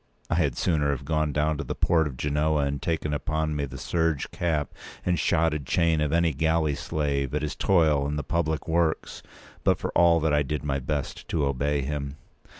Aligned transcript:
I 0.31 0.33
had 0.33 0.57
sooner 0.57 0.89
have 0.89 1.05
gone 1.05 1.31
down 1.31 1.59
to 1.59 1.63
the 1.63 1.75
port 1.75 2.07
of 2.07 2.17
Genoa 2.17 2.63
and 2.63 2.81
taken 2.81 3.13
upon 3.13 3.55
me 3.55 3.65
the 3.65 3.77
serge 3.77 4.31
cap 4.31 4.73
and 5.05 5.19
shotted 5.19 5.67
chain 5.67 5.99
p. 5.99 6.05
207of 6.05 6.11
any 6.13 6.33
galley 6.33 6.73
slave 6.73 7.35
at 7.35 7.43
his 7.43 7.55
toil 7.55 8.07
in 8.07 8.15
the 8.15 8.23
public 8.23 8.67
works; 8.67 9.21
but 9.63 9.77
for 9.77 9.91
all 9.91 10.19
that 10.21 10.33
I 10.33 10.41
did 10.41 10.63
my 10.63 10.79
best 10.79 11.27
to 11.27 11.45
obey 11.45 11.83
him. 11.83 12.15